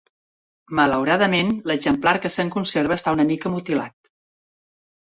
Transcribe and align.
Malauradament, 0.79 1.51
l'exemplar 1.73 2.15
que 2.25 2.33
se'n 2.37 2.53
conserva 2.59 2.99
està 2.99 3.15
una 3.19 3.31
mica 3.35 3.57
mutilat. 3.59 4.15